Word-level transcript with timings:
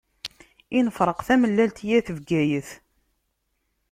A 0.77 0.79
nefṛeq 0.85 1.19
tamellalt 1.27 1.77
i 1.87 1.91
At 1.97 2.07
Bgayet. 2.17 2.69